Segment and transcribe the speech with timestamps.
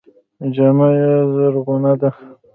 [0.55, 2.09] جامه یې زرغونه ده.